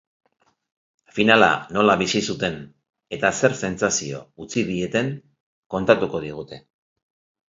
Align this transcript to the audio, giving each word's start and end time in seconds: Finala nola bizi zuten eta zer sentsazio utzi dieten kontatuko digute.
Finala 1.17 1.49
nola 1.75 1.95
bizi 1.99 2.21
zuten 2.33 2.57
eta 3.17 3.31
zer 3.41 3.55
sentsazio 3.67 4.21
utzi 4.47 4.63
dieten 4.71 5.13
kontatuko 5.75 6.23
digute. 6.25 6.59